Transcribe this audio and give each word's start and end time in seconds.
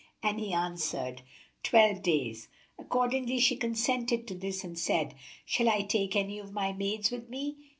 and 0.23 0.39
he 0.39 0.51
answered, 0.51 1.21
"Twelve 1.61 2.01
days." 2.01 2.47
Accordingly 2.79 3.37
she 3.37 3.55
consented 3.55 4.27
to 4.29 4.33
this 4.33 4.63
and 4.63 4.75
said, 4.75 5.13
"Shall 5.45 5.69
I 5.69 5.81
take 5.83 6.15
any 6.15 6.39
of 6.39 6.51
my 6.53 6.73
maids 6.73 7.11
with 7.11 7.29
me?" 7.29 7.57